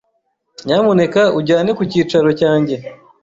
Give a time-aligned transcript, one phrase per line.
[0.65, 2.75] Nyamuneka unjyane ku cyicaro cyanjye.